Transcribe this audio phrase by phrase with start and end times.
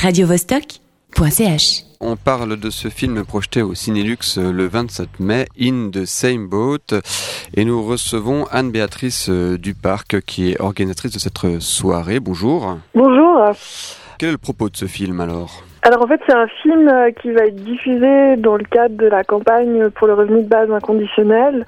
[0.00, 1.82] radiovostok.ch.
[2.00, 7.00] On parle de ce film projeté au Cinélux le 27 mai, In the Same Boat,
[7.54, 12.20] et nous recevons Anne-Béatrice Duparc, qui est organisatrice de cette soirée.
[12.20, 12.78] Bonjour.
[12.94, 13.50] Bonjour.
[14.18, 15.64] Quel est le propos de ce film alors?
[15.82, 16.90] Alors en fait c'est un film
[17.20, 20.70] qui va être diffusé dans le cadre de la campagne pour le revenu de base
[20.70, 21.66] inconditionnel.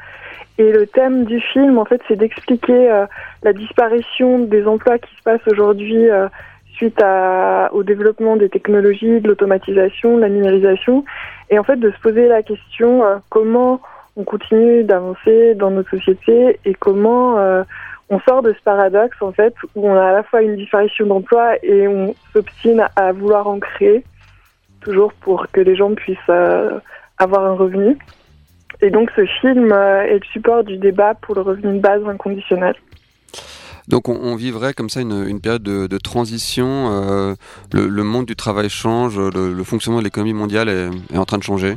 [0.58, 3.06] Et le thème du film, en fait, c'est d'expliquer euh,
[3.42, 6.28] la disparition des emplois qui se passent aujourd'hui euh,
[6.80, 7.02] suite
[7.72, 11.04] au développement des technologies, de l'automatisation, de la numérisation,
[11.50, 13.82] et en fait de se poser la question euh, comment
[14.16, 17.36] on continue d'avancer dans notre société et comment
[18.10, 21.06] on sort de ce paradoxe en fait où on a à la fois une disparition
[21.06, 24.02] d'emplois et on s'obstine à vouloir en créer
[24.80, 26.18] toujours pour que les gens puissent
[27.18, 27.96] avoir un revenu.
[28.82, 32.74] Et donc ce film est le support du débat pour le revenu de base inconditionnel.
[33.88, 37.34] Donc on, vivrait comme ça une, période de, transition, euh,
[37.72, 41.74] le, monde du travail change, le, fonctionnement de l'économie mondiale est, en train de changer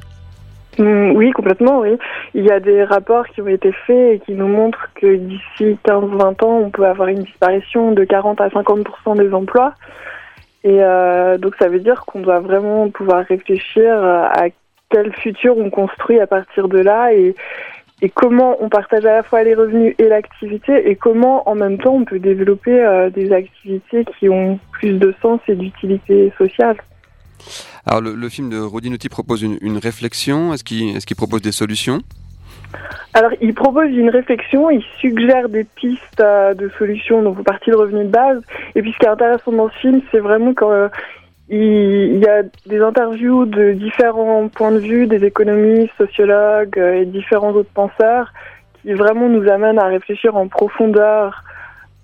[0.77, 1.97] mm, Oui, complètement, oui.
[2.33, 5.77] Il y a des rapports qui ont été faits et qui nous montrent que d'ici
[5.86, 9.73] 15-20 ans, on peut avoir une disparition de 40 à 50% des emplois.
[10.64, 14.45] Et euh, donc ça veut dire qu'on doit vraiment pouvoir réfléchir à
[14.89, 17.36] quel futur on construit à partir de là et,
[18.03, 21.77] et comment on partage à la fois les revenus et l'activité et comment en même
[21.77, 26.75] temps on peut développer euh, des activités qui ont plus de sens et d'utilité sociale.
[27.85, 31.99] Alors le, film de Rodinotti propose une, réflexion, est-ce qu'il est propose des solutions?
[33.13, 37.69] Alors, il propose une réflexion, il suggère des pistes euh, de solutions, donc vous partie
[37.69, 38.41] de revenu de base.
[38.73, 40.87] Et puis, ce qui est intéressant dans ce film, c'est vraiment quand euh,
[41.55, 47.05] il y a des interviews de différents points de vue, des économistes, sociologues euh, et
[47.05, 48.33] différents autres penseurs
[48.81, 51.43] qui vraiment nous amènent à réfléchir en profondeur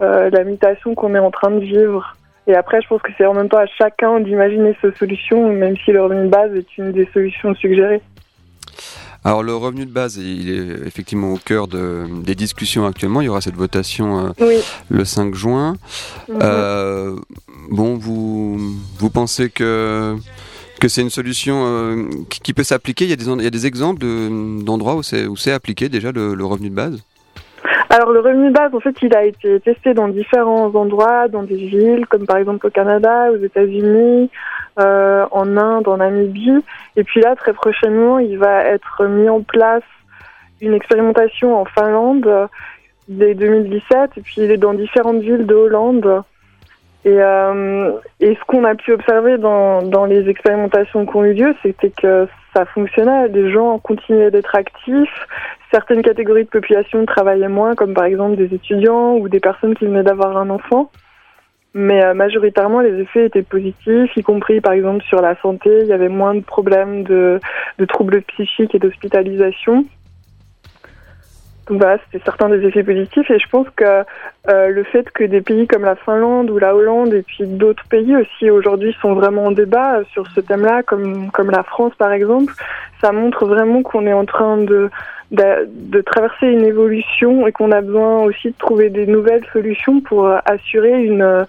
[0.02, 2.16] euh, la mutation qu'on est en train de vivre.
[2.46, 5.76] Et après, je pense que c'est en même temps à chacun d'imaginer sa solution, même
[5.78, 8.02] si le revenu de base est une des solutions suggérées.
[9.26, 13.22] Alors le revenu de base, il est effectivement au cœur de, des discussions actuellement.
[13.22, 15.76] Il y aura cette votation euh, le 5 juin.
[16.30, 16.40] Mhm.
[16.42, 17.16] Euh,
[17.70, 18.58] bon, vous,
[18.98, 20.16] vous pensez que,
[20.80, 23.06] que c'est une solution euh, qui, peut s'appliquer?
[23.06, 27.04] Il, il y a des exemples d'endroits où c'est appliqué déjà le, revenu de base?
[27.90, 31.44] Alors le revenu de base, en fait, il a été testé dans différents endroits, dans
[31.44, 34.30] des villes, comme par exemple au Canada, aux États-Unis,
[34.80, 36.64] euh, en Inde, en Namibie.
[36.96, 39.84] Et puis là, très prochainement, il va être mis en place
[40.62, 42.48] une expérimentation en Finlande
[43.08, 44.12] dès 2017.
[44.18, 46.24] Et puis il est dans différentes villes de Hollande.
[47.06, 51.34] Et, euh, et ce qu'on a pu observer dans, dans les expérimentations qui ont eu
[51.34, 53.30] lieu, c'était que ça fonctionnait.
[53.30, 55.28] Les gens continuaient d'être actifs.
[55.72, 59.86] Certaines catégories de population travaillaient moins, comme par exemple des étudiants ou des personnes qui
[59.86, 60.92] venaient d'avoir un enfant.
[61.74, 65.70] Mais euh, majoritairement, les effets étaient positifs, y compris par exemple sur la santé.
[65.82, 67.40] Il y avait moins de problèmes de,
[67.78, 69.86] de troubles psychiques et d'hospitalisation.
[71.70, 73.30] Voilà, c'était certains des effets positifs.
[73.30, 74.04] Et je pense que
[74.50, 77.86] euh, le fait que des pays comme la Finlande ou la Hollande et puis d'autres
[77.90, 82.12] pays aussi aujourd'hui sont vraiment en débat sur ce thème-là, comme, comme la France par
[82.12, 82.54] exemple,
[83.02, 84.90] ça montre vraiment qu'on est en train de,
[85.32, 90.28] de, traverser une évolution et qu'on a besoin aussi de trouver des nouvelles solutions pour
[90.46, 91.46] assurer une,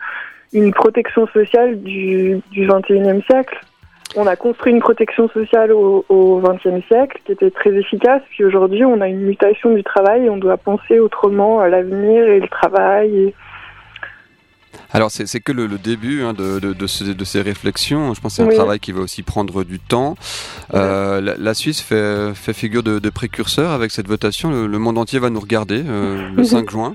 [0.53, 3.59] une protection sociale du, du 21e siècle.
[4.17, 8.85] On a construit une protection sociale au XXe siècle qui était très efficace, puis aujourd'hui
[8.85, 12.49] on a une mutation du travail et on doit penser autrement à l'avenir et le
[12.49, 13.33] travail.
[14.93, 18.13] Alors c'est que le, début hein, de, de, de, ces réflexions.
[18.15, 20.17] Je pense que c'est un travail qui va aussi prendre du temps.
[20.75, 24.51] Euh, la, Suisse fait, fait figure de, précurseur avec cette votation.
[24.51, 26.95] Le, monde entier va nous regarder euh, le 5 juin.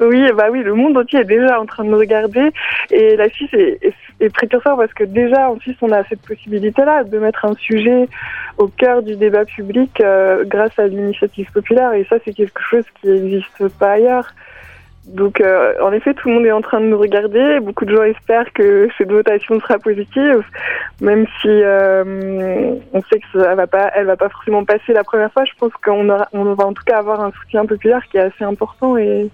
[0.00, 2.50] Oui, bah oui, le monde entier est déjà en train de nous regarder
[2.90, 3.94] et la Suisse est, est,
[4.30, 8.08] précurseur parce que déjà en Suisse on a cette possibilité-là de mettre un sujet
[8.58, 12.84] au cœur du débat public euh, grâce à l'initiative populaire et ça c'est quelque chose
[13.00, 14.28] qui n'existe pas ailleurs.
[15.06, 17.94] Donc euh, en effet tout le monde est en train de nous regarder, beaucoup de
[17.94, 20.42] gens espèrent que cette votation sera positive,
[21.00, 25.04] même si euh, on sait que ça va pas, elle va pas forcément passer la
[25.04, 25.44] première fois.
[25.44, 28.44] Je pense qu'on on va en tout cas avoir un soutien populaire qui est assez
[28.44, 29.30] important et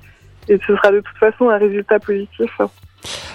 [0.48, 2.50] ce sera de toute façon un résultat positif.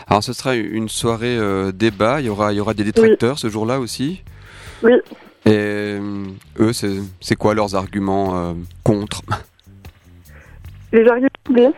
[0.07, 3.39] Alors ce sera une soirée euh, débat, il y aura, il y aura des détracteurs
[3.39, 4.21] ce jour-là aussi.
[4.83, 4.93] Oui.
[5.45, 6.25] Et euh,
[6.59, 8.53] eux, c'est quoi leurs arguments euh,
[8.83, 9.21] contre?
[10.91, 11.73] Les arguments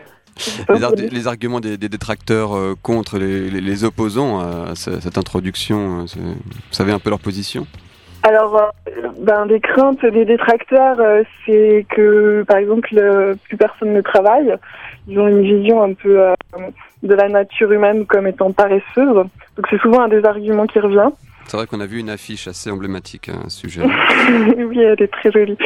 [0.69, 6.35] les, les, arguments des, détracteurs contre les, les, opposants à cette introduction, vous
[6.71, 7.67] savez un peu leur position?
[8.23, 8.73] Alors,
[9.19, 10.97] ben, des craintes des détracteurs,
[11.45, 12.89] c'est que, par exemple,
[13.47, 14.57] plus personne ne travaille
[15.09, 16.33] ils ont une vision un peu euh,
[17.03, 18.83] de la nature humaine comme étant paresseuse.
[18.95, 21.09] Donc c'est souvent un des arguments qui revient.
[21.45, 23.81] C'est vrai qu'on a vu une affiche assez emblématique à ce sujet.
[24.57, 25.57] oui, elle est très jolie,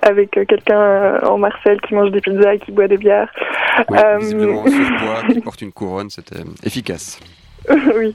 [0.00, 3.30] avec quelqu'un en Marseille qui mange des pizzas et qui boit des bières.
[3.90, 7.20] Oui, visiblement, qui porte une couronne, c'était efficace.
[7.94, 8.14] oui.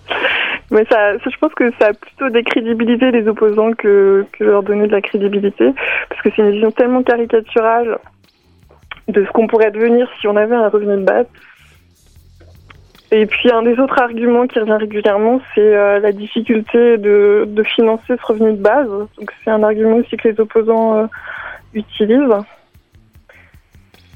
[0.73, 4.91] Mais ça, je pense que ça a plutôt décrédibilisé les opposants que, leur donner de
[4.91, 5.71] la crédibilité,
[6.09, 7.99] parce que c'est une vision tellement caricaturale
[9.07, 11.27] de ce qu'on pourrait devenir si on avait un revenu de base.
[13.11, 17.63] Et puis un des autres arguments qui revient régulièrement, c'est euh, la difficulté de, de,
[17.63, 18.89] financer ce revenu de base.
[18.89, 21.05] Donc c'est un argument aussi que les opposants euh,
[21.75, 22.41] utilisent.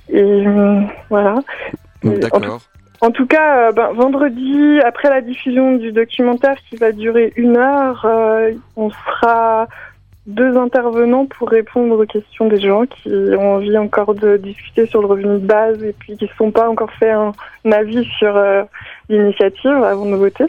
[0.09, 0.81] Et euh,
[1.11, 1.35] voilà.
[2.01, 2.59] D'accord.
[3.01, 7.57] En tout cas, euh, ben, vendredi, après la diffusion du documentaire qui va durer une
[7.57, 9.67] heure, euh, on sera
[10.25, 15.01] deux intervenants pour répondre aux questions des gens qui ont envie encore de discuter sur
[15.01, 17.31] le revenu de base et puis qui ne sont pas encore fait un,
[17.71, 18.63] avis sur euh,
[19.09, 20.45] l'initiative avant de voter.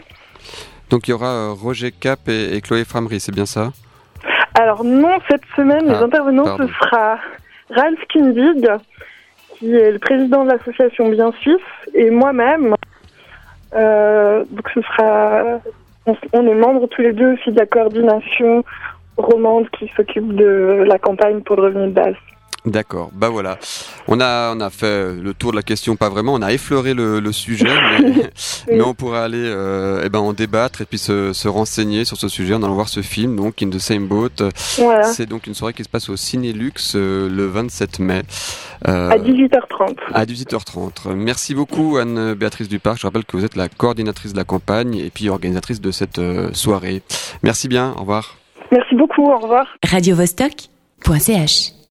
[0.90, 3.70] Donc il y aura Roger Cap et, Chloé Framery, c'est bien ça?
[4.54, 7.18] Alors non, cette semaine, les ah, intervenants, ce sera
[7.70, 8.66] Ralph Kindig,
[9.58, 11.60] qui est le président de l'association Bien Suisse,
[11.98, 12.74] et moi-même.
[13.74, 15.60] Euh, donc ce sera,
[16.06, 18.64] on, est membres tous les deux aussi de la coordination
[19.16, 22.14] romande qui s'occupe de la campagne pour le revenu de base.
[22.66, 23.58] D'accord, bah voilà.
[24.08, 26.92] On a, on a fait le tour de la question, pas vraiment, on a effleuré
[26.92, 27.68] le, sujet,
[28.68, 32.28] mais, on pourra aller euh, eh ben, en débattre et puis se, renseigner sur ce
[32.28, 34.50] sujet en allant voir ce film, donc In the Same Boat.
[35.04, 38.22] C'est donc une soirée qui se passe au Cinélux euh, le 27 mai.
[38.86, 39.96] Euh, à 18h30.
[40.12, 41.14] À 18h30.
[41.14, 42.98] Merci beaucoup Anne-Béatrice Duparc.
[42.98, 46.20] Je rappelle que vous êtes la coordinatrice de la campagne et puis organisatrice de cette
[46.52, 47.02] soirée.
[47.42, 48.36] Merci bien, au revoir.
[48.72, 49.66] Merci beaucoup, au revoir.
[49.84, 50.16] Radio